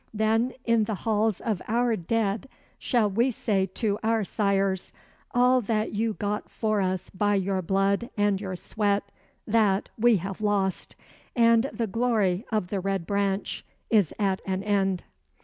Then 0.15 0.53
in 0.65 0.85
the 0.85 0.95
halls 1.05 1.39
of 1.41 1.61
our 1.67 1.95
dead 1.95 2.49
shall 2.79 3.07
we 3.07 3.29
say 3.29 3.67
to 3.75 3.99
our 4.01 4.23
sires, 4.23 4.91
'All 5.29 5.61
that 5.61 5.93
you 5.93 6.13
got 6.15 6.49
for 6.49 6.81
us 6.81 7.11
by 7.11 7.35
your 7.35 7.61
blood 7.61 8.09
and 8.17 8.41
your 8.41 8.55
sweat, 8.55 9.11
that 9.45 9.89
we 9.99 10.15
have 10.17 10.41
lost, 10.41 10.95
and 11.35 11.69
the 11.71 11.85
glory 11.85 12.47
of 12.51 12.69
the 12.69 12.79
Red 12.79 13.05
Branch 13.05 13.63
is 13.91 14.11
at 14.17 14.41
an 14.43 14.63
end.'" 14.63 15.03